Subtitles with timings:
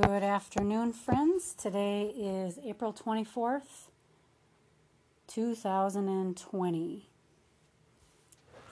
[0.00, 1.52] Good afternoon, friends.
[1.52, 3.90] Today is April 24th,
[5.26, 7.08] 2020.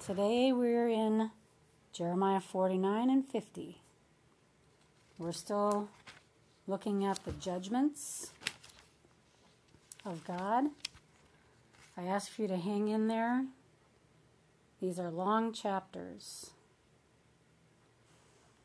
[0.02, 1.30] Today we're in
[1.92, 3.82] Jeremiah 49 and 50.
[5.18, 5.90] We're still
[6.66, 8.30] looking at the judgments
[10.06, 10.68] of God.
[11.98, 13.44] I ask for you to hang in there.
[14.80, 16.52] These are long chapters.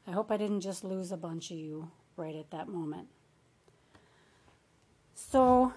[0.07, 3.07] I hope I didn't just lose a bunch of you right at that moment.
[5.13, 5.73] So,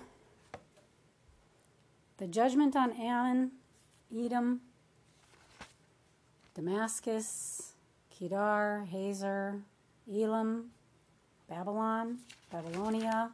[2.19, 3.53] the judgment on Ammon,
[4.17, 4.61] Edom,
[6.55, 7.73] Damascus,
[8.11, 9.61] Kedar, Hazor,
[10.13, 10.71] Elam,
[11.49, 12.19] Babylon,
[12.51, 13.31] Babylonia.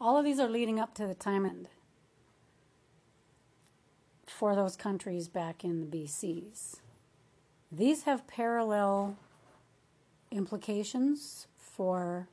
[0.00, 1.68] All of these are leading up to the time end
[4.26, 6.76] for those countries back in the BCs.
[7.72, 9.16] These have parallel
[10.30, 12.28] implications for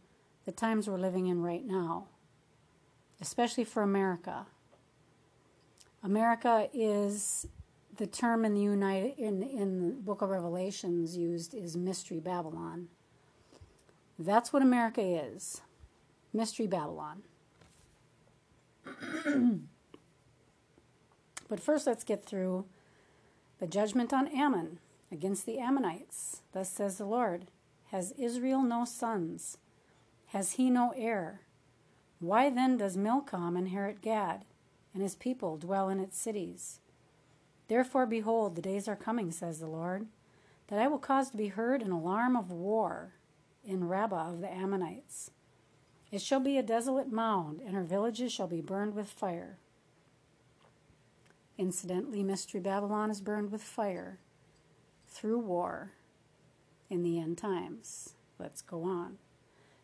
[0.45, 2.07] the times we're living in right now,
[3.21, 4.45] especially for America.
[6.03, 7.47] America is
[7.97, 12.87] the term in the United in in the Book of Revelations used is mystery Babylon.
[14.19, 15.61] That's what America is.
[16.33, 17.23] Mystery Babylon.
[21.49, 22.65] but first let's get through
[23.59, 24.79] the judgment on Ammon
[25.11, 26.41] against the Ammonites.
[26.51, 27.47] Thus says the Lord
[27.93, 29.59] Has Israel no sons?
[30.29, 31.41] Has he no heir?
[32.19, 34.45] Why then does Milcom inherit Gad,
[34.95, 36.79] and his people dwell in its cities?
[37.67, 40.07] Therefore, behold, the days are coming, says the Lord,
[40.69, 43.13] that I will cause to be heard an alarm of war
[43.63, 45.29] in Rabbah of the Ammonites.
[46.11, 49.59] It shall be a desolate mound, and her villages shall be burned with fire.
[51.59, 54.17] Incidentally, Mystery Babylon is burned with fire
[55.07, 55.91] through war
[56.93, 58.13] in the end times.
[58.39, 59.17] Let's go on.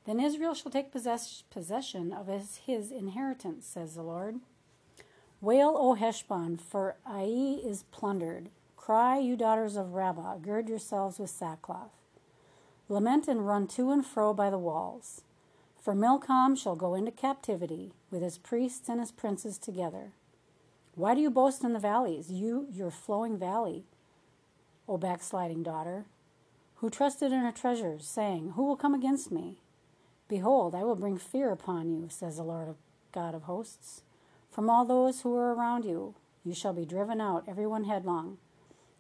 [0.06, 4.40] Then Israel shall take possess- possession of his, his inheritance, says the Lord.
[5.42, 8.50] Wail, O Heshbon, for Ai is plundered.
[8.76, 11.92] Cry, you daughters of Rabbah, gird yourselves with sackcloth.
[12.88, 15.22] Lament and run to and fro by the walls.
[15.80, 20.12] For Milcom shall go into captivity with his priests and his princes together.
[20.96, 23.86] Why do you boast in the valleys, you, your flowing valley?
[24.88, 26.06] O backsliding daughter,
[26.80, 29.58] who trusted in her treasures, saying, Who will come against me?
[30.30, 32.76] Behold, I will bring fear upon you, says the Lord
[33.12, 34.04] God of hosts.
[34.50, 38.38] From all those who are around you, you shall be driven out, every one headlong,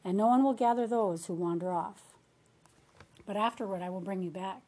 [0.03, 2.01] and no one will gather those who wander off.
[3.25, 4.61] But afterward I will bring you back.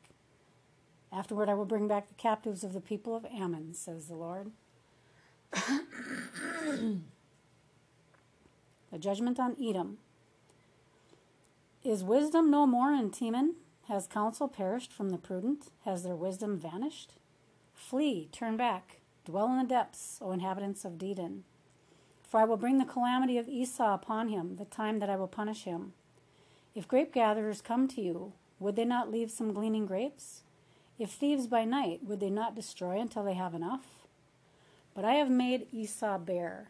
[1.12, 4.52] Afterward I will bring back the captives of the people of Ammon, says the Lord.
[5.52, 7.02] the
[8.98, 9.98] judgment on Edom.
[11.84, 13.56] Is wisdom no more in Teman?
[13.88, 15.72] Has counsel perished from the prudent?
[15.84, 17.14] Has their wisdom vanished?
[17.74, 21.42] Flee, turn back, dwell in the depths, O inhabitants of Dedan.
[22.22, 25.28] For I will bring the calamity of Esau upon him, the time that I will
[25.28, 25.94] punish him.
[26.76, 30.44] If grape gatherers come to you, would they not leave some gleaning grapes?
[31.00, 34.06] If thieves by night, would they not destroy until they have enough?
[34.94, 36.70] But I have made Esau bare.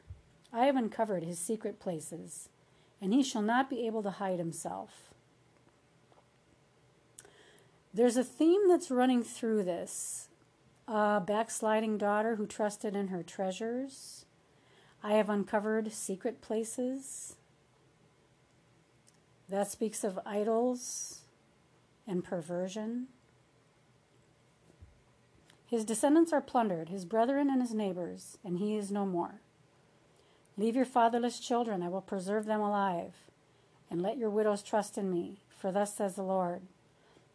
[0.54, 2.48] I have uncovered his secret places
[3.02, 5.12] and he shall not be able to hide himself.
[7.94, 10.30] There's a theme that's running through this.
[10.88, 14.26] A backsliding daughter who trusted in her treasures.
[15.04, 17.36] I have uncovered secret places.
[19.50, 21.22] That speaks of idols
[22.08, 23.08] and perversion.
[25.66, 29.42] His descendants are plundered, his brethren and his neighbors, and he is no more.
[30.58, 33.14] Leave your fatherless children, I will preserve them alive.
[33.90, 36.62] And let your widows trust in me, for thus says the Lord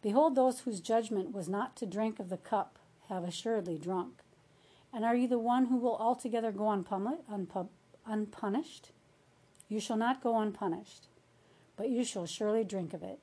[0.02, 2.78] Behold, those whose judgment was not to drink of the cup
[3.08, 4.22] have assuredly drunk.
[4.92, 6.70] And are you the one who will altogether go
[8.06, 8.90] unpunished?
[9.68, 11.08] You shall not go unpunished,
[11.76, 13.18] but you shall surely drink of it.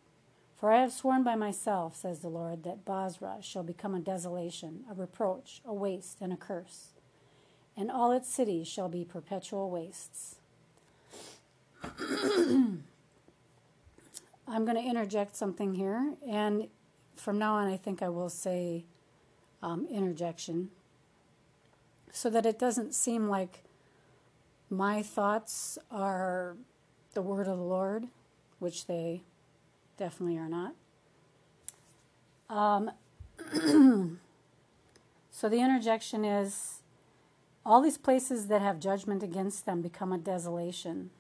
[0.56, 4.84] For I have sworn by myself, says the Lord, that Bozrah shall become a desolation,
[4.90, 6.93] a reproach, a waste, and a curse
[7.76, 10.36] and all its cities shall be perpetual wastes.
[14.48, 16.68] I'm going to interject something here, and
[17.16, 18.86] from now on, I think I will say
[19.62, 20.70] um, interjection
[22.12, 23.64] so that it doesn't seem like
[24.70, 26.56] my thoughts are
[27.14, 28.06] the word of the Lord,
[28.60, 29.24] which they
[29.98, 30.76] definitely are not.
[32.50, 32.92] Um,
[35.32, 36.83] so the interjection is
[37.66, 41.12] all these places that have judgment against them become a desolation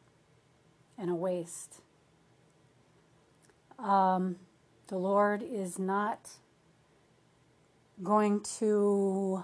[0.97, 1.81] and a waste.
[3.79, 4.37] Um,
[4.87, 6.31] The Lord is not
[8.01, 9.43] going to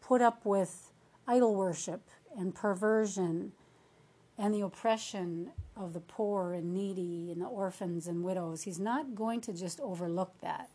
[0.00, 0.92] put up with
[1.26, 3.52] idol worship and perversion
[4.38, 8.62] and the oppression of the poor and needy and the orphans and widows.
[8.62, 10.70] He's not going to just overlook that.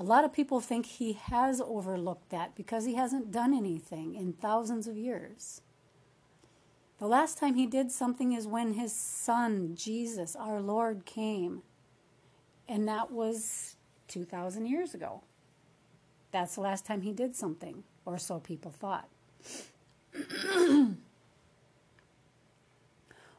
[0.00, 4.32] A lot of people think he has overlooked that because he hasn't done anything in
[4.32, 5.60] thousands of years.
[6.98, 11.60] The last time he did something is when his son, Jesus, our Lord, came.
[12.66, 13.76] And that was
[14.08, 15.22] 2,000 years ago.
[16.32, 19.08] That's the last time he did something, or so people thought.
[20.54, 20.94] well,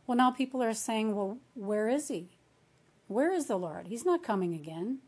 [0.10, 2.30] now people are saying, well, where is he?
[3.08, 3.88] Where is the Lord?
[3.88, 5.00] He's not coming again.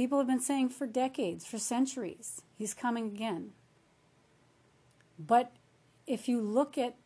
[0.00, 3.50] People have been saying for decades, for centuries, he's coming again.
[5.18, 5.52] But
[6.06, 6.96] if you look at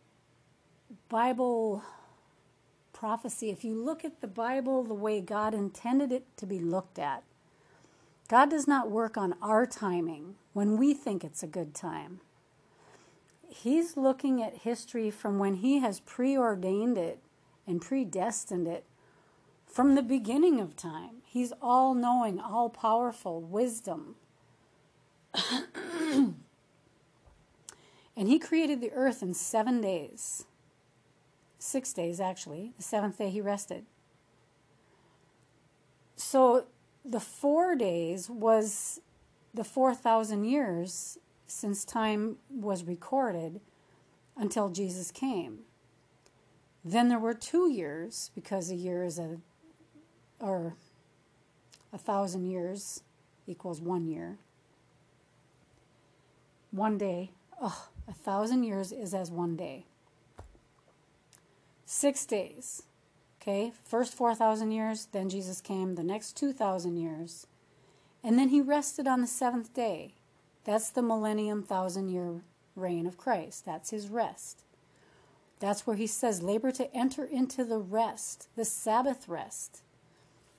[1.09, 1.83] Bible
[2.93, 7.01] prophecy, if you look at the Bible the way God intended it to be looked
[7.01, 7.25] at,
[8.29, 12.21] God does not work on our timing when we think it's a good time.
[13.49, 17.19] He's looking at history from when He has preordained it
[17.67, 18.85] and predestined it
[19.75, 21.17] from the beginning of time.
[21.27, 24.15] He's all knowing, all powerful, wisdom.
[26.13, 26.37] and
[28.17, 30.45] he created the earth in seven days.
[31.59, 32.73] Six days, actually.
[32.77, 33.85] The seventh day he rested.
[36.15, 36.67] So
[37.05, 39.01] the four days was
[39.53, 41.19] the 4,000 years
[41.49, 43.61] since time was recorded
[44.37, 45.63] until Jesus came.
[46.85, 49.39] Then there were two years, because a year is a,
[50.41, 50.75] or
[51.93, 53.03] a thousand years
[53.47, 54.39] equals one year.
[56.71, 57.31] One day,
[57.63, 59.85] oh, a thousand years is as one day.
[61.87, 62.83] Six days,
[63.41, 63.73] okay?
[63.85, 67.47] First 4,000 years, then Jesus came, the next 2,000 years.
[68.25, 70.15] And then he rested on the seventh day.
[70.65, 72.41] That's the millennium thousand year
[72.75, 73.65] reign of Christ.
[73.65, 74.63] That's his rest.
[75.61, 79.84] That's where he says, labor to enter into the rest, the Sabbath rest.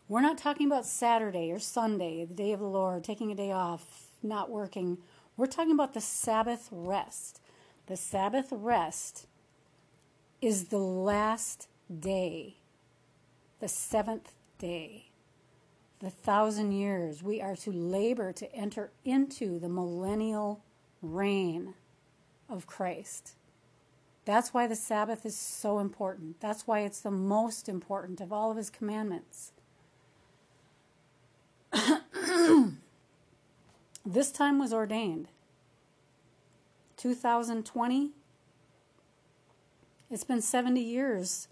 [0.07, 3.51] We're not talking about Saturday or Sunday, the day of the Lord, taking a day
[3.51, 4.99] off, not working.
[5.35, 7.41] We're talking about the Sabbath rest.
[7.87, 9.25] The Sabbath rest
[10.41, 11.67] is the last
[11.99, 12.57] day,
[13.59, 15.09] the seventh day,
[15.99, 17.23] the thousand years.
[17.23, 20.63] We are to labor to enter into the millennial
[21.01, 21.73] reign
[22.47, 23.33] of Christ.
[24.23, 26.39] That's why the Sabbath is so important.
[26.41, 29.51] That's why it's the most important of all of his commandments.
[34.05, 35.27] this time was ordained.
[36.97, 38.11] 2020,
[40.09, 41.47] it's been 70 years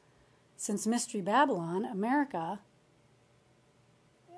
[0.55, 2.59] since Mystery Babylon, America,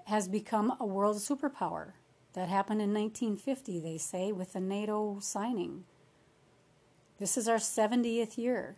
[0.06, 1.94] has become a world superpower.
[2.34, 5.86] That happened in 1950, they say, with the NATO signing.
[7.18, 8.76] This is our 70th year.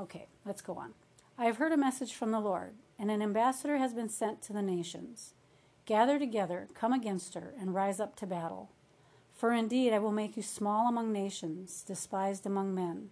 [0.00, 0.94] Okay, let's go on.
[1.38, 4.52] I have heard a message from the Lord and an ambassador has been sent to
[4.52, 5.34] the nations.
[5.86, 8.70] Gather together, come against her, and rise up to battle.
[9.34, 13.10] For indeed I will make you small among nations, despised among men.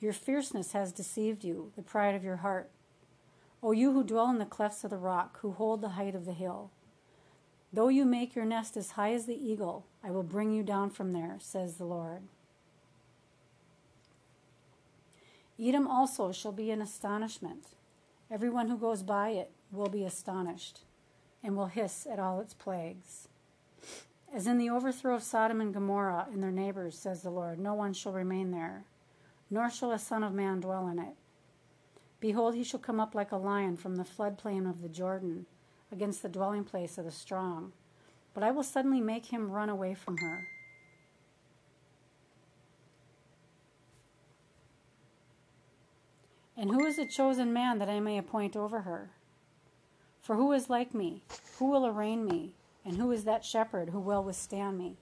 [0.00, 2.70] Your fierceness has deceived you, the pride of your heart.
[3.62, 6.24] O you who dwell in the clefts of the rock, who hold the height of
[6.24, 6.70] the hill.
[7.72, 10.90] Though you make your nest as high as the eagle, I will bring you down
[10.90, 12.22] from there, says the Lord.
[15.60, 17.74] Edom also shall be in astonishment
[18.30, 20.80] Everyone who goes by it will be astonished
[21.42, 23.28] and will hiss at all its plagues.
[24.34, 27.72] As in the overthrow of Sodom and Gomorrah and their neighbors, says the Lord, no
[27.72, 28.84] one shall remain there,
[29.50, 31.14] nor shall a son of man dwell in it.
[32.20, 35.46] Behold, he shall come up like a lion from the floodplain of the Jordan
[35.90, 37.72] against the dwelling place of the strong.
[38.34, 40.48] But I will suddenly make him run away from her
[46.58, 49.10] And who is the chosen man that I may appoint over her?
[50.20, 51.22] For who is like me?
[51.58, 52.54] Who will arraign me?
[52.84, 54.96] And who is that shepherd who will withstand me?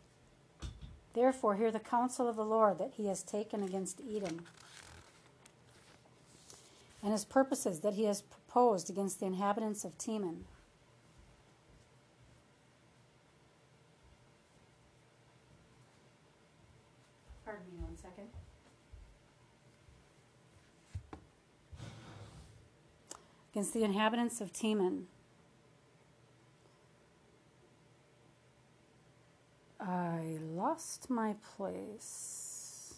[1.14, 4.44] Therefore, hear the counsel of the Lord that he has taken against Edom,
[7.02, 10.40] and his purposes that he has proposed against the inhabitants of Teman.
[23.56, 25.04] against the inhabitants of Teman.
[29.80, 32.96] I lost my place.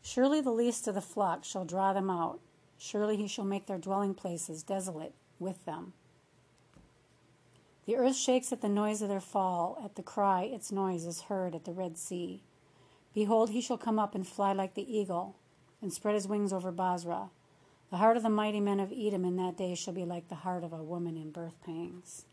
[0.00, 2.40] Surely the least of the flock shall draw them out.
[2.78, 5.92] Surely he shall make their dwelling places desolate with them.
[7.86, 11.22] The earth shakes at the noise of their fall, at the cry its noise is
[11.22, 12.42] heard at the Red Sea.
[13.14, 15.36] Behold, he shall come up and fly like the eagle,
[15.80, 17.30] and spread his wings over Bozrah.
[17.90, 20.34] The heart of the mighty men of Edom in that day shall be like the
[20.34, 22.24] heart of a woman in birth pangs.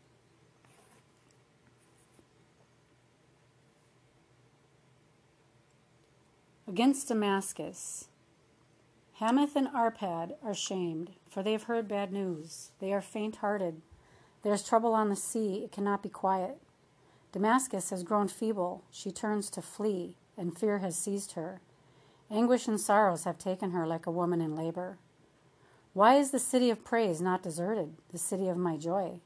[6.66, 8.08] Against Damascus.
[9.20, 12.72] Hamath and Arpad are shamed, for they have heard bad news.
[12.80, 13.80] They are faint hearted.
[14.44, 16.58] There is trouble on the sea, it cannot be quiet.
[17.32, 21.62] Damascus has grown feeble, she turns to flee, and fear has seized her.
[22.30, 24.98] Anguish and sorrows have taken her like a woman in labor.
[25.94, 29.20] Why is the city of praise not deserted, the city of my joy?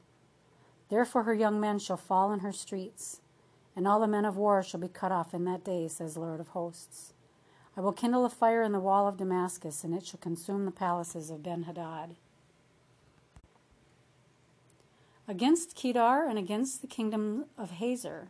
[0.89, 3.19] Therefore her young men shall fall in her streets,
[3.75, 6.39] and all the men of war shall be cut off in that day, says Lord
[6.39, 7.13] of hosts.
[7.75, 10.71] I will kindle a fire in the wall of Damascus, and it shall consume the
[10.71, 11.63] palaces of Ben
[15.29, 18.27] Against Kedar and against the kingdom of Hazor,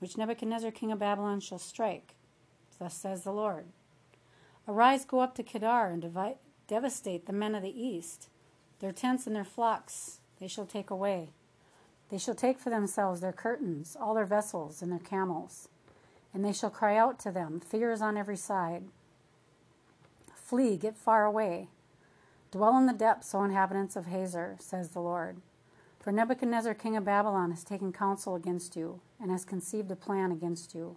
[0.00, 2.14] which Nebuchadnezzar king of Babylon shall strike,
[2.78, 3.66] thus says the Lord.
[4.66, 8.28] Arise, go up to Kedar, and divide, devastate the men of the east.
[8.80, 11.30] Their tents and their flocks they shall take away.
[12.10, 15.68] They shall take for themselves their curtains, all their vessels, and their camels
[16.32, 17.60] and they shall cry out to them.
[17.60, 18.84] Fear is on every side.
[20.34, 21.68] Flee, get far away.
[22.50, 25.38] Dwell in the depths, O inhabitants of Hazor, says the Lord.
[26.08, 30.32] For Nebuchadnezzar, king of Babylon, has taken counsel against you, and has conceived a plan
[30.32, 30.96] against you.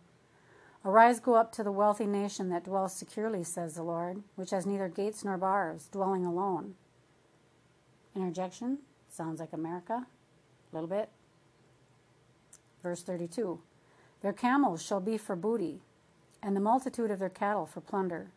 [0.86, 4.66] Arise, go up to the wealthy nation that dwells securely, says the Lord, which has
[4.66, 6.76] neither gates nor bars, dwelling alone.
[8.16, 8.78] Interjection?
[9.10, 10.08] Sounds like America.
[10.72, 11.10] A little bit.
[12.82, 13.60] Verse 32.
[14.22, 15.82] Their camels shall be for booty,
[16.42, 18.32] and the multitude of their cattle for plunder.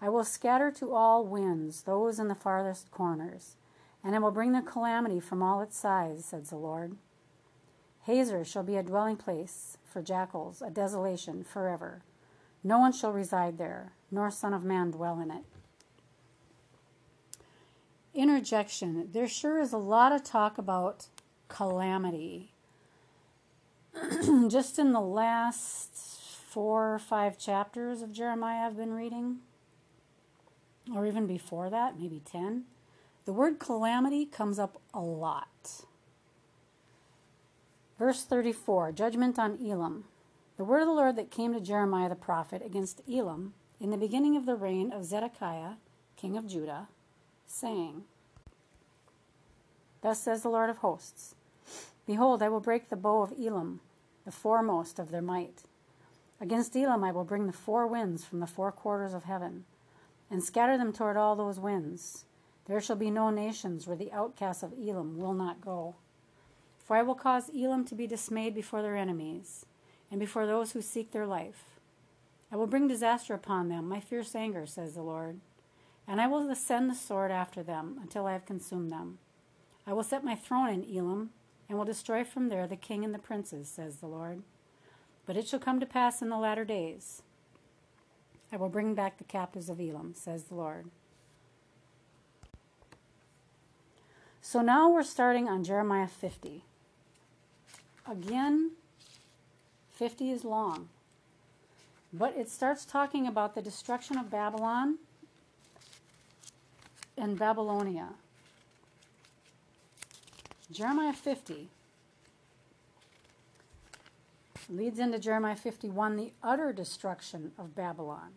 [0.00, 3.56] I will scatter to all winds those in the farthest corners,
[4.04, 6.96] and I will bring the calamity from all its sides, says the Lord.
[8.02, 12.02] Hazor shall be a dwelling place for jackals, a desolation forever.
[12.62, 15.44] No one shall reside there, nor son of man dwell in it.
[18.14, 19.08] Interjection.
[19.12, 21.06] There sure is a lot of talk about
[21.48, 22.52] calamity
[24.48, 25.96] just in the last
[26.48, 29.38] four or five chapters of Jeremiah I've been reading,
[30.94, 32.64] or even before that, maybe 10,
[33.24, 35.84] the word calamity comes up a lot.
[37.98, 40.04] Verse 34 Judgment on Elam.
[40.56, 43.96] The word of the Lord that came to Jeremiah the prophet against Elam in the
[43.96, 45.74] beginning of the reign of Zedekiah,
[46.16, 46.88] king of Judah,
[47.46, 48.04] saying,
[50.00, 51.34] Thus says the Lord of hosts
[52.06, 53.80] Behold, I will break the bow of Elam,
[54.24, 55.62] the foremost of their might.
[56.40, 59.64] Against Elam I will bring the four winds from the four quarters of heaven,
[60.30, 62.26] and scatter them toward all those winds.
[62.66, 65.96] There shall be no nations where the outcasts of Elam will not go.
[66.78, 69.66] For I will cause Elam to be dismayed before their enemies,
[70.10, 71.80] and before those who seek their life.
[72.52, 75.40] I will bring disaster upon them, my fierce anger, says the Lord,
[76.06, 79.18] and I will send the sword after them until I have consumed them.
[79.86, 81.30] I will set my throne in Elam,
[81.68, 84.42] and will destroy from there the king and the princes, says the Lord.
[85.26, 87.22] But it shall come to pass in the latter days.
[88.52, 90.90] I will bring back the captives of Elam, says the Lord.
[94.46, 96.64] So now we're starting on Jeremiah 50.
[98.06, 98.72] Again,
[99.94, 100.90] 50 is long.
[102.12, 104.98] But it starts talking about the destruction of Babylon
[107.16, 108.10] and Babylonia.
[110.70, 111.70] Jeremiah 50
[114.68, 118.32] leads into Jeremiah 51, the utter destruction of Babylon.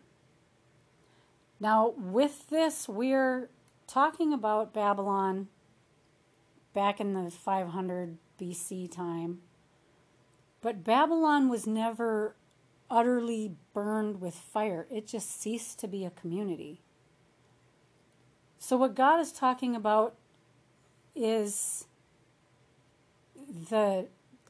[1.60, 3.50] Now, with this, we're
[3.88, 5.50] talking about Babylon
[6.78, 9.40] back in the 500 BC time.
[10.62, 12.36] But Babylon was never
[12.88, 16.82] utterly burned with fire, it just ceased to be a community.
[18.60, 20.18] So, what God is talking about
[21.16, 21.88] is
[23.72, 24.06] the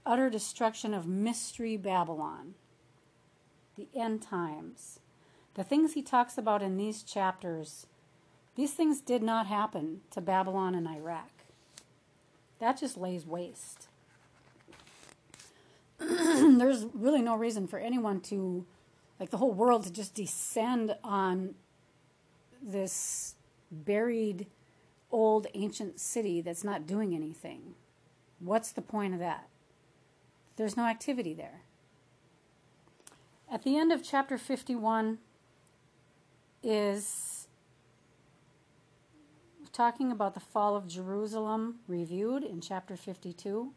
[0.06, 2.56] utter destruction of Mystery Babylon,
[3.78, 5.00] the end times.
[5.54, 7.88] The things he talks about in these chapters,
[8.56, 11.37] these things did not happen to Babylon and Iraq.
[12.60, 13.88] That just lays waste.
[16.00, 18.66] There's really no reason for anyone to,
[19.20, 21.56] like the whole world, to just descend on
[22.62, 23.36] this
[23.72, 24.48] buried
[25.12, 27.76] old ancient city that's not doing anything.
[28.40, 29.48] What's the point of that?
[30.56, 31.62] There's no activity there.
[33.50, 35.20] At the end of chapter 51,
[36.64, 37.37] is
[39.78, 43.72] talking about the fall of Jerusalem reviewed in chapter 52.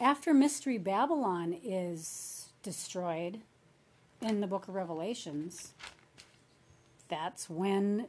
[0.00, 3.40] After Mystery Babylon is destroyed
[4.22, 5.72] in the book of Revelations,
[7.08, 8.06] that's when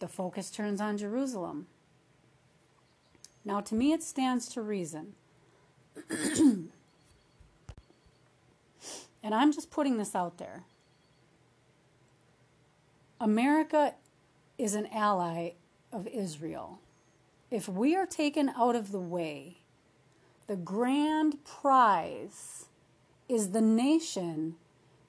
[0.00, 1.68] the focus turns on Jerusalem.
[3.44, 5.14] Now, to me, it stands to reason.
[6.10, 6.72] and
[9.22, 10.64] I'm just putting this out there.
[13.20, 13.94] America
[14.60, 15.52] is an ally
[15.92, 16.80] of Israel.
[17.50, 19.58] If we are taken out of the way,
[20.46, 22.66] the grand prize
[23.28, 24.56] is the nation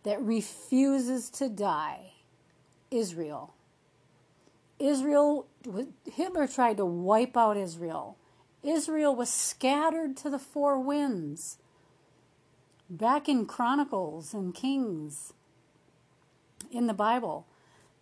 [0.03, 2.13] that refuses to die
[2.89, 3.53] Israel.
[4.79, 5.47] Israel,
[6.11, 8.17] Hitler tried to wipe out Israel.
[8.63, 11.57] Israel was scattered to the four winds.
[12.89, 15.33] Back in Chronicles and Kings
[16.71, 17.45] in the Bible,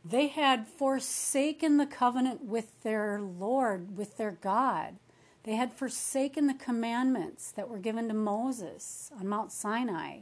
[0.03, 4.95] they had forsaken the covenant with their Lord, with their God.
[5.43, 10.21] They had forsaken the commandments that were given to Moses on Mount Sinai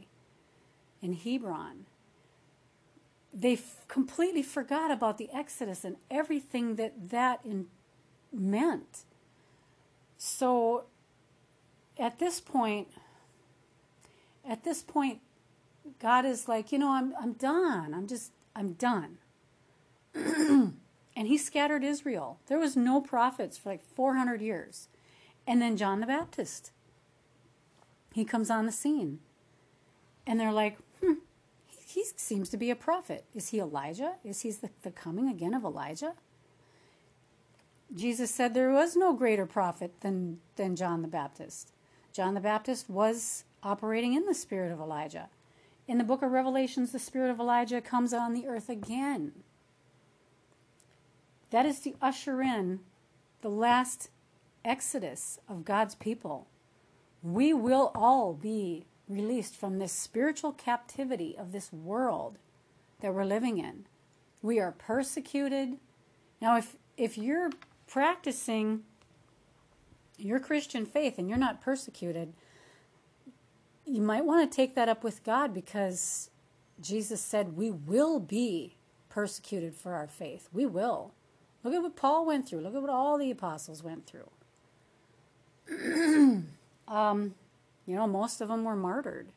[1.00, 1.86] in Hebron.
[3.32, 7.68] They f- completely forgot about the Exodus and everything that that in-
[8.32, 9.04] meant.
[10.16, 10.86] So
[11.98, 12.88] at this point,
[14.48, 15.20] at this point,
[15.98, 17.94] God is like, you know, I'm, I'm done.
[17.94, 19.18] I'm just, I'm done.
[20.18, 22.38] And he scattered Israel.
[22.46, 24.88] There was no prophets for like 400 years.
[25.46, 26.72] And then John the Baptist.
[28.12, 29.20] He comes on the scene.
[30.26, 31.14] And they're like, hmm,
[31.66, 33.24] he, seems to be a prophet.
[33.34, 34.14] Is he Elijah?
[34.24, 36.14] Is he the, the coming again of Elijah?
[37.94, 41.72] Jesus said there was no greater prophet than, than John the Baptist.
[42.12, 45.30] John the Baptist was operating in the spirit of Elijah.
[45.86, 49.32] In the book of Revelations, the spirit of Elijah comes on the earth again.
[51.50, 52.80] That is to usher in
[53.40, 54.10] the last
[54.64, 56.46] exodus of God's people.
[57.22, 62.38] We will all be released from this spiritual captivity of this world
[63.00, 63.86] that we're living in.
[64.42, 65.78] We are persecuted.
[66.40, 67.50] Now, if, if you're
[67.86, 68.82] practicing
[70.18, 72.34] your Christian faith and you're not persecuted,
[73.86, 76.30] you might want to take that up with God because
[76.80, 78.76] Jesus said we will be
[79.08, 80.48] persecuted for our faith.
[80.52, 81.14] We will.
[81.64, 82.60] Look at what Paul went through.
[82.60, 84.30] Look at what all the apostles went through.
[86.88, 87.34] um,
[87.86, 89.28] you know, most of them were martyred.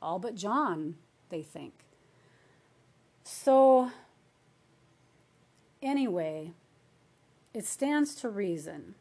[0.00, 0.96] All but John,
[1.30, 1.72] they think.
[3.24, 3.90] So,
[5.82, 6.52] anyway,
[7.52, 8.94] it stands to reason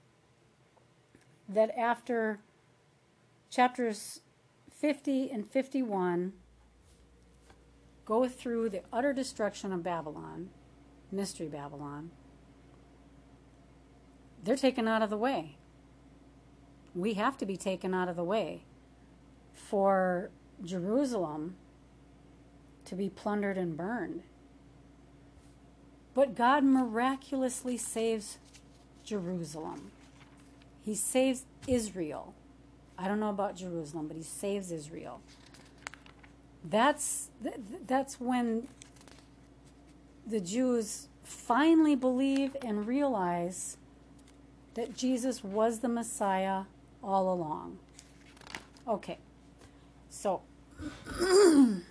[1.48, 2.40] that after
[3.52, 4.22] chapters
[4.72, 6.34] 50 and 51
[8.06, 10.50] go through the utter destruction of Babylon,
[11.12, 12.12] Mystery Babylon,
[14.44, 15.58] they're taken out of the way.
[16.94, 18.64] We have to be taken out of the way
[19.54, 20.30] for
[20.64, 21.56] Jerusalem
[22.86, 24.24] to be plundered and burned.
[26.14, 28.38] But God miraculously saves
[29.04, 29.92] Jerusalem.
[30.82, 32.34] He saves Israel.
[32.98, 35.20] I don't know about Jerusalem, but he saves Israel.
[36.64, 37.30] That's
[37.86, 38.68] that's when
[40.26, 43.78] the Jews finally believe and realize
[44.76, 46.64] that Jesus was the Messiah
[47.04, 47.78] all along.
[48.88, 49.18] Okay.
[50.10, 50.42] So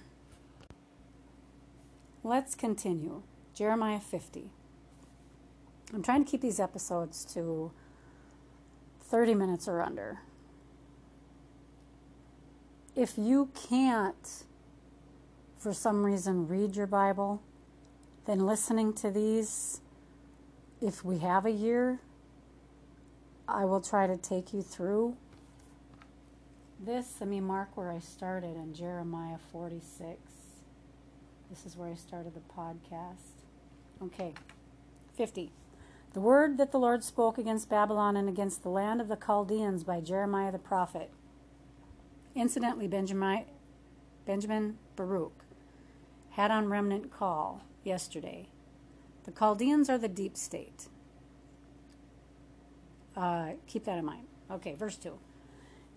[2.24, 3.22] let's continue.
[3.54, 4.50] Jeremiah 50.
[5.92, 7.70] I'm trying to keep these episodes to
[9.00, 10.20] 30 minutes or under.
[12.96, 14.44] If you can't,
[15.58, 17.42] for some reason, read your Bible,
[18.26, 19.80] then listening to these,
[20.80, 22.00] if we have a year,
[23.46, 25.16] I will try to take you through
[26.80, 27.16] this.
[27.20, 30.18] Let me mark where I started in Jeremiah 46.
[31.50, 33.42] This is where I started the podcast.
[34.02, 34.32] Okay,
[35.16, 35.52] 50.
[36.14, 39.84] The word that the Lord spoke against Babylon and against the land of the Chaldeans
[39.84, 41.10] by Jeremiah the prophet.
[42.34, 43.44] Incidentally, Benjamin,
[44.24, 45.44] Benjamin Baruch
[46.30, 48.48] had on remnant call yesterday.
[49.24, 50.88] The Chaldeans are the deep state.
[53.16, 54.26] Uh, keep that in mind.
[54.50, 55.18] Okay, verse 2.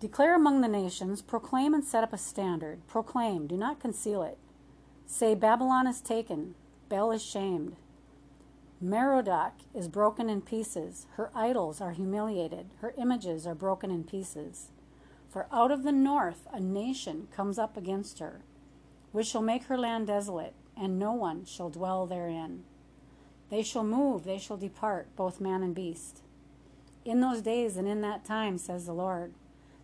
[0.00, 2.86] Declare among the nations, proclaim and set up a standard.
[2.88, 4.38] Proclaim, do not conceal it.
[5.06, 6.54] Say, Babylon is taken,
[6.88, 7.76] Bel is shamed.
[8.84, 11.06] Merodach is broken in pieces.
[11.16, 12.66] Her idols are humiliated.
[12.80, 14.68] Her images are broken in pieces.
[15.30, 18.42] For out of the north a nation comes up against her.
[19.12, 22.64] which shall make her land desolate, and no one shall dwell therein.
[23.50, 26.22] They shall move, they shall depart, both man and beast.
[27.04, 29.32] In those days and in that time, says the Lord,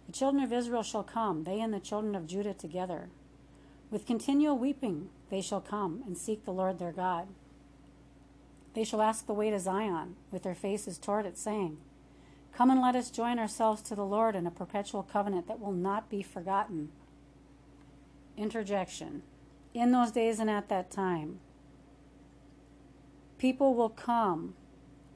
[0.06, 3.08] the children of Israel shall come, they and the children of Judah together.
[3.90, 7.28] With continual weeping they shall come and seek the Lord their God.
[8.74, 11.78] They shall ask the way to Zion, with their faces toward it, saying,
[12.52, 15.72] Come and let us join ourselves to the Lord in a perpetual covenant that will
[15.72, 16.90] not be forgotten.
[18.36, 19.22] Interjection.
[19.74, 21.40] In those days and at that time,
[23.38, 24.54] people will come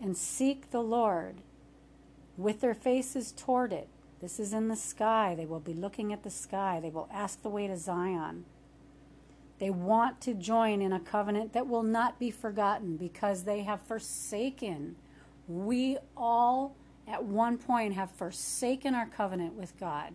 [0.01, 1.37] and seek the Lord
[2.37, 3.89] with their faces toward it.
[4.21, 5.35] This is in the sky.
[5.37, 6.81] They will be looking at the sky.
[6.83, 8.45] They will ask the way to Zion.
[9.61, 13.81] They want to join in a covenant that will not be forgotten because they have
[13.81, 14.97] forsaken.
[15.47, 20.15] We all, at one point, have forsaken our covenant with God.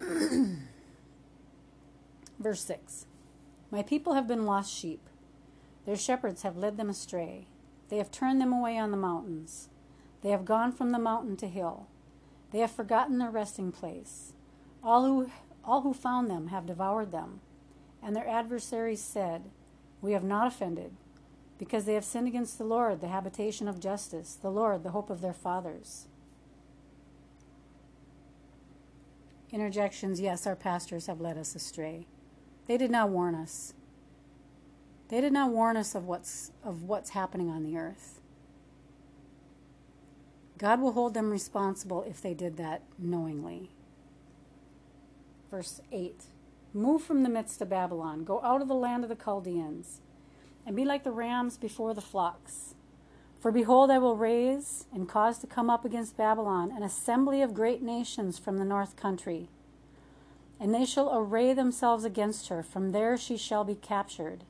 [2.38, 3.06] Verse 6
[3.70, 5.08] My people have been lost sheep.
[5.86, 7.46] Their shepherds have led them astray.
[7.88, 9.68] They have turned them away on the mountains.
[10.22, 11.86] They have gone from the mountain to hill.
[12.50, 14.32] They have forgotten their resting place.
[14.82, 15.30] All who,
[15.64, 17.40] all who found them have devoured them.
[18.02, 19.50] And their adversaries said,
[20.00, 20.92] We have not offended,
[21.58, 25.10] because they have sinned against the Lord, the habitation of justice, the Lord, the hope
[25.10, 26.06] of their fathers.
[29.52, 32.06] Interjections Yes, our pastors have led us astray.
[32.66, 33.74] They did not warn us.
[35.08, 38.20] They did not warn us of what's, of what's happening on the earth.
[40.56, 43.70] God will hold them responsible if they did that knowingly.
[45.50, 46.24] Verse 8
[46.72, 50.00] Move from the midst of Babylon, go out of the land of the Chaldeans,
[50.66, 52.74] and be like the rams before the flocks.
[53.38, 57.52] For behold, I will raise and cause to come up against Babylon an assembly of
[57.52, 59.50] great nations from the north country.
[60.60, 62.62] And they shall array themselves against her.
[62.62, 64.44] From there she shall be captured.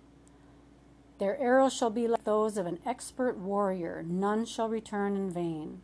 [1.18, 4.04] Their arrows shall be like those of an expert warrior.
[4.06, 5.80] None shall return in vain.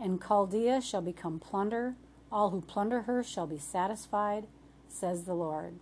[0.00, 1.94] And Chaldea shall become plunder.
[2.32, 4.46] All who plunder her shall be satisfied,
[4.88, 5.74] says the Lord.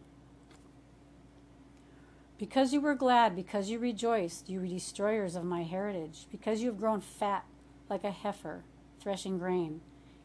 [2.37, 6.79] Because you were glad, because you rejoiced, you destroyers of my heritage, because you have
[6.79, 7.45] grown fat
[7.89, 8.65] like a heifer
[9.05, 9.81] threshing grain,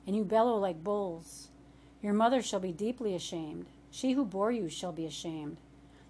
[0.08, 1.49] and you bellow like bulls,
[2.01, 3.67] your mother shall be deeply ashamed.
[3.91, 5.57] She who bore you shall be ashamed.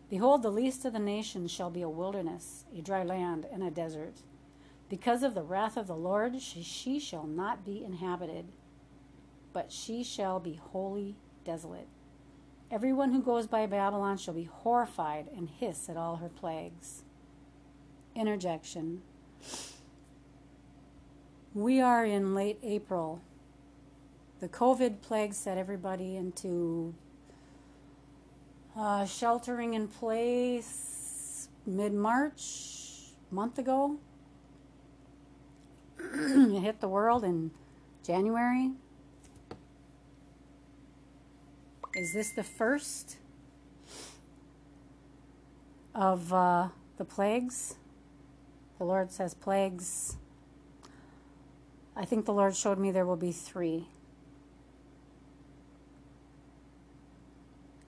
[0.10, 3.72] Behold, the least of the nations shall be a wilderness, a dry land, and a
[3.72, 4.16] desert.
[4.90, 8.46] Because of the wrath of the Lord, she, she shall not be inhabited,
[9.54, 11.88] but she shall be wholly desolate.
[12.72, 17.04] Everyone who goes by Babylon shall be horrified and hiss at all her plagues.
[18.16, 19.02] Interjection.
[21.54, 23.22] We are in late April.
[24.40, 26.96] The COVID plague set everybody into
[28.74, 33.98] uh, sheltering in place mid March, month ago.
[36.00, 37.52] it hit the world in
[38.06, 38.72] January.
[41.94, 43.18] Is this the first
[45.94, 47.76] of uh, the plagues?
[48.78, 50.16] The Lord says plagues.
[51.94, 53.90] I think the Lord showed me there will be three.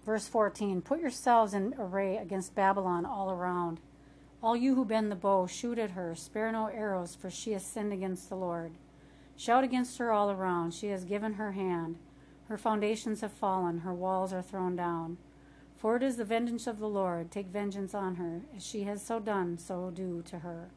[0.05, 3.79] Verse 14 Put yourselves in array against Babylon all around.
[4.41, 7.63] All you who bend the bow, shoot at her, spare no arrows, for she has
[7.63, 8.71] sinned against the Lord.
[9.35, 10.73] Shout against her all around.
[10.73, 11.97] She has given her hand.
[12.47, 15.17] Her foundations have fallen, her walls are thrown down.
[15.77, 17.31] For it is the vengeance of the Lord.
[17.31, 18.41] Take vengeance on her.
[18.55, 20.69] As she has so done, so do to her.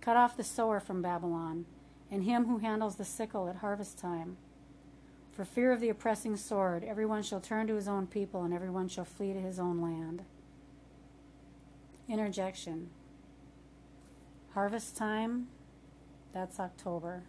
[0.00, 1.64] Cut off the sower from Babylon,
[2.10, 4.36] and him who handles the sickle at harvest time.
[5.38, 8.88] For fear of the oppressing sword, everyone shall turn to his own people, and everyone
[8.88, 10.24] shall flee to his own land.
[12.08, 12.90] Interjection.
[14.54, 15.46] Harvest time,
[16.34, 17.22] that's October.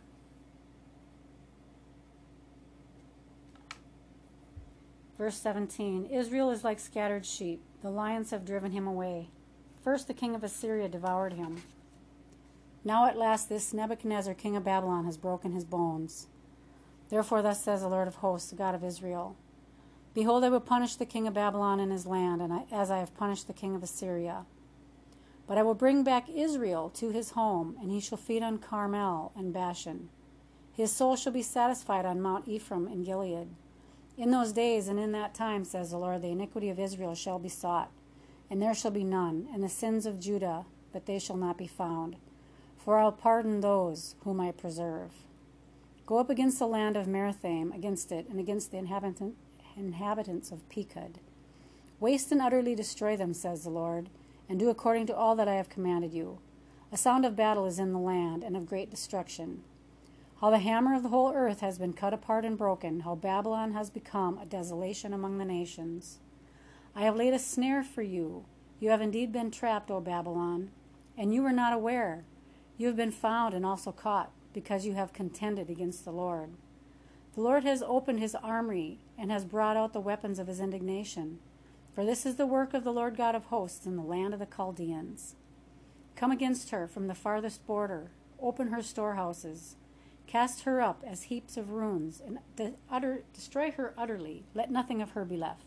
[5.15, 7.61] Verse 17 Israel is like scattered sheep.
[7.83, 9.29] The lions have driven him away.
[9.83, 11.61] First, the king of Assyria devoured him.
[12.83, 16.25] Now, at last, this Nebuchadnezzar, king of Babylon, has broken his bones.
[17.09, 19.35] Therefore, thus says the Lord of hosts, the God of Israel
[20.13, 22.97] Behold, I will punish the king of Babylon and his land, and I, as I
[22.97, 24.45] have punished the king of Assyria.
[25.47, 29.31] But I will bring back Israel to his home, and he shall feed on Carmel
[29.35, 30.09] and Bashan.
[30.73, 33.49] His soul shall be satisfied on Mount Ephraim and Gilead.
[34.17, 37.39] In those days and in that time, says the Lord, the iniquity of Israel shall
[37.39, 37.91] be sought,
[38.49, 41.67] and there shall be none, and the sins of Judah, but they shall not be
[41.67, 42.17] found.
[42.77, 45.11] For I'll pardon those whom I preserve.
[46.09, 49.35] Go up against the land of Merathaim, against it, and against the inhabitant,
[49.77, 51.17] inhabitants of Pekod.
[51.99, 54.09] Waste and utterly destroy them, says the Lord,
[54.49, 56.39] and do according to all that I have commanded you.
[56.91, 59.61] A sound of battle is in the land, and of great destruction.
[60.41, 63.73] How the hammer of the whole earth has been cut apart and broken, how Babylon
[63.73, 66.17] has become a desolation among the nations.
[66.95, 68.45] I have laid a snare for you.
[68.79, 70.71] You have indeed been trapped, O Babylon,
[71.15, 72.23] and you were not aware.
[72.79, 76.49] You have been found and also caught, because you have contended against the Lord.
[77.33, 81.39] The Lord has opened his armory and has brought out the weapons of his indignation.
[81.95, 84.41] For this is the work of the Lord God of hosts in the land of
[84.41, 85.35] the Chaldeans.
[86.17, 89.77] Come against her from the farthest border, open her storehouses,
[90.27, 94.43] cast her up as heaps of ruins, and de- utter, destroy her utterly.
[94.53, 95.63] Let nothing of her be left.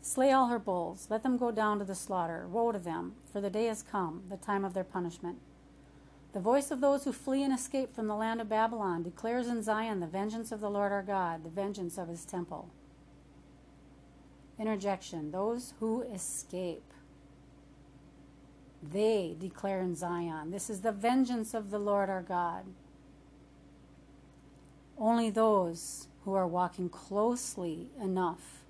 [0.00, 2.46] Slay all her bulls, let them go down to the slaughter.
[2.48, 5.38] Woe to them, for the day has come, the time of their punishment.
[6.32, 9.62] The voice of those who flee and escape from the land of Babylon declares in
[9.62, 12.70] Zion the vengeance of the Lord our God, the vengeance of his temple.
[14.58, 16.84] Interjection Those who escape.
[18.82, 22.64] They declare in Zion, This is the vengeance of the Lord our God.
[24.98, 28.62] Only those who are walking closely enough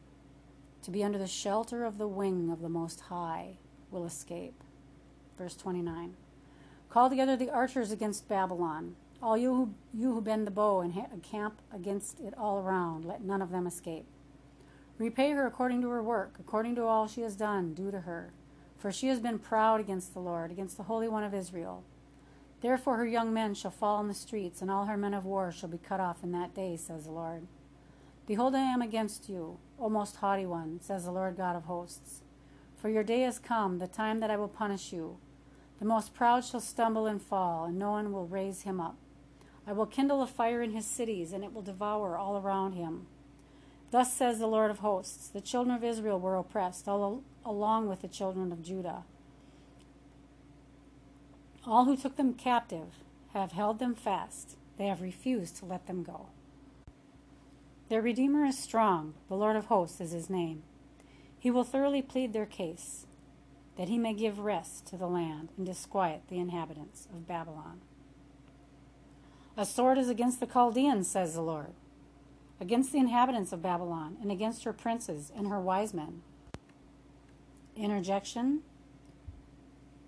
[0.83, 3.59] to be under the shelter of the wing of the Most High
[3.91, 4.65] will escape.
[5.39, 6.15] Verse 29.
[6.93, 10.93] Call together the archers against Babylon, all you who, you who bend the bow and
[10.93, 14.05] ha- camp against it all around, let none of them escape.
[14.99, 18.35] Repay her according to her work, according to all she has done, do to her.
[18.77, 21.83] For she has been proud against the Lord, against the Holy One of Israel.
[22.61, 25.51] Therefore her young men shall fall in the streets, and all her men of war
[25.51, 27.47] shall be cut off in that day, says the Lord.
[28.27, 32.21] Behold, I am against you, O most haughty one, says the Lord God of hosts.
[32.77, 35.17] For your day has come, the time that I will punish you.
[35.83, 38.95] The most proud shall stumble and fall, and no one will raise him up.
[39.67, 43.09] I will kindle a fire in his cities, and it will devour all around him.
[43.91, 48.01] Thus says the Lord of hosts The children of Israel were oppressed, all along with
[48.01, 49.03] the children of Judah.
[51.67, 56.05] All who took them captive have held them fast, they have refused to let them
[56.05, 56.27] go.
[57.89, 60.63] Their Redeemer is strong, the Lord of hosts is his name.
[61.41, 63.05] He will thoroughly plead their case,
[63.77, 67.81] that he may give rest to the land and disquiet the inhabitants of Babylon.
[69.57, 71.73] A sword is against the Chaldeans, says the Lord,
[72.61, 76.23] against the inhabitants of Babylon, and against her princes and her wise men.
[77.77, 78.63] Interjection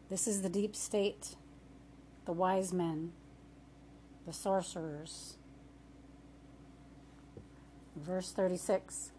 [0.08, 1.36] This is the deep state,
[2.24, 3.12] the wise men,
[4.26, 5.36] the sorcerers
[7.96, 9.12] Verse 36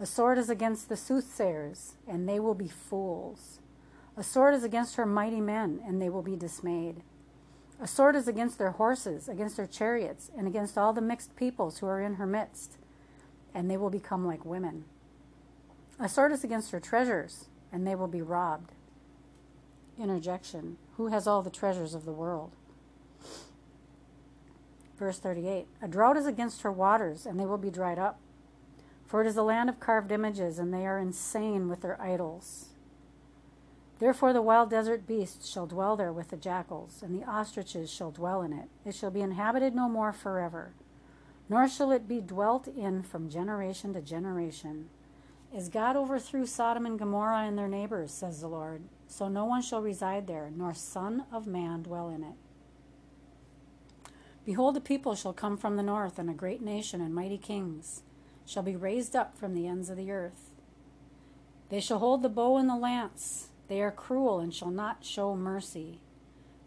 [0.00, 3.60] A sword is against the soothsayers, and they will be fools.
[4.16, 7.02] A sword is against her mighty men, and they will be dismayed.
[7.80, 11.78] A sword is against their horses, against their chariots, and against all the mixed peoples
[11.78, 12.78] who are in her midst,
[13.54, 14.84] and they will become like women.
[16.00, 18.72] A sword is against her treasures, and they will be robbed.
[19.98, 22.52] Interjection Who has all the treasures of the world?
[24.98, 28.18] Verse 38 A drought is against her waters, and they will be dried up.
[29.06, 32.70] For it is a land of carved images, and they are insane with their idols.
[33.98, 38.10] Therefore the wild desert beasts shall dwell there with the jackals, and the ostriches shall
[38.10, 38.68] dwell in it.
[38.84, 40.74] It shall be inhabited no more forever,
[41.48, 44.90] nor shall it be dwelt in from generation to generation.
[45.54, 49.62] As God overthrew Sodom and Gomorrah and their neighbors, says the Lord, so no one
[49.62, 52.34] shall reside there, nor son of man dwell in it.
[54.44, 58.02] Behold, a people shall come from the north, and a great nation and mighty kings
[58.44, 60.50] shall be raised up from the ends of the earth.
[61.68, 63.48] They shall hold the bow and the lance.
[63.68, 66.00] They are cruel and shall not show mercy.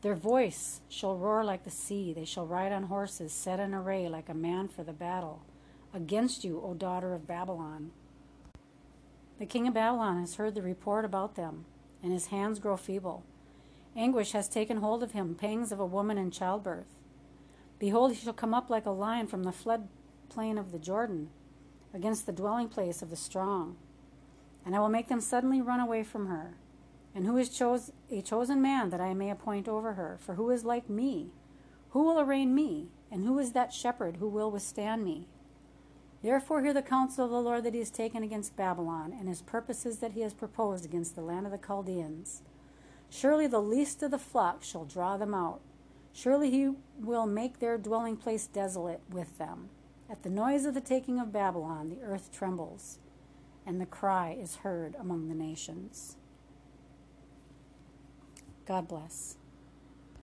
[0.01, 2.13] Their voice shall roar like the sea.
[2.13, 5.41] They shall ride on horses set in array like a man for the battle.
[5.93, 7.91] Against you, O daughter of Babylon.
[9.39, 11.65] The king of Babylon has heard the report about them,
[12.03, 13.23] and his hands grow feeble.
[13.95, 16.95] Anguish has taken hold of him, pangs of a woman in childbirth.
[17.79, 19.87] Behold, he shall come up like a lion from the flood
[20.29, 21.29] plain of the Jordan,
[21.93, 23.77] against the dwelling place of the strong.
[24.65, 26.55] And I will make them suddenly run away from her.
[27.15, 30.17] And who is chose, a chosen man that I may appoint over her?
[30.19, 31.31] For who is like me?
[31.89, 32.89] Who will arraign me?
[33.11, 35.27] And who is that shepherd who will withstand me?
[36.21, 39.41] Therefore, hear the counsel of the Lord that he has taken against Babylon, and his
[39.41, 42.41] purposes that he has proposed against the land of the Chaldeans.
[43.09, 45.61] Surely the least of the flock shall draw them out
[46.13, 49.69] Surely he will make their dwelling place desolate with them.
[50.09, 52.99] At the noise of the taking of Babylon, the earth trembles,
[53.65, 56.17] and the cry is heard among the nations.
[58.69, 59.38] God bless.